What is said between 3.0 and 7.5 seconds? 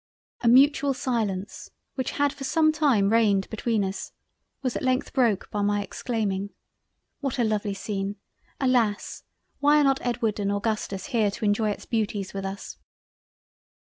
reigned between us, was at length broke by my exclaiming—"What a